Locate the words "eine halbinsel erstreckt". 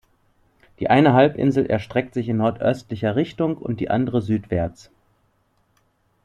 0.89-2.15